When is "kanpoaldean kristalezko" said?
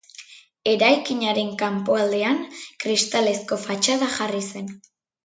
1.59-3.59